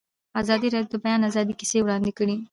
[0.41, 2.35] ازادي راډیو د د بیان آزادي کیسې وړاندې کړي.